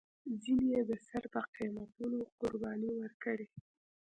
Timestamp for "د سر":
0.89-1.23